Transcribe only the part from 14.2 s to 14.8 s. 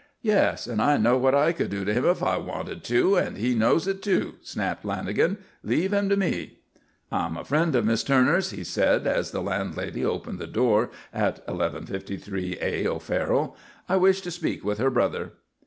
to speak with